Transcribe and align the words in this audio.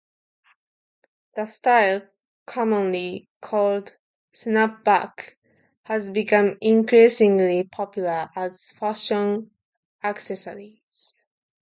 The 1.35 1.45
style, 1.45 2.01
commonly 2.47 3.29
called 3.39 3.97
snapback, 4.33 5.35
has 5.83 6.09
become 6.09 6.57
increasingly 6.59 7.65
popular 7.65 8.27
as 8.35 8.71
fashion 8.71 9.51
accessories. 10.03 11.15